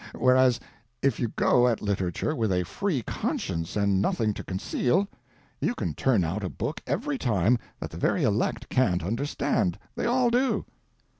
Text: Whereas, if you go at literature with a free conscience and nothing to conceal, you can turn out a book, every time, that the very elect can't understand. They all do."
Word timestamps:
Whereas, 0.17 0.59
if 1.03 1.19
you 1.19 1.27
go 1.27 1.67
at 1.67 1.79
literature 1.79 2.35
with 2.35 2.51
a 2.51 2.63
free 2.63 3.03
conscience 3.03 3.75
and 3.75 4.01
nothing 4.01 4.33
to 4.33 4.43
conceal, 4.43 5.07
you 5.59 5.75
can 5.75 5.93
turn 5.93 6.23
out 6.23 6.43
a 6.43 6.49
book, 6.49 6.81
every 6.87 7.19
time, 7.19 7.59
that 7.79 7.91
the 7.91 7.97
very 7.97 8.23
elect 8.23 8.67
can't 8.67 9.03
understand. 9.03 9.77
They 9.93 10.07
all 10.07 10.31
do." 10.31 10.65